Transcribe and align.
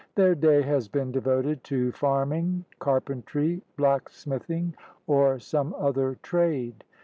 Their 0.15 0.33
day 0.33 0.63
has 0.63 0.87
been 0.87 1.11
devoted 1.11 1.63
to 1.65 1.91
farming, 1.91 2.65
carpentry, 2.79 3.61
blacksmithing, 3.77 4.73
or 5.05 5.37
some 5.37 5.75
other 5.77 6.15
trade. 6.23 6.83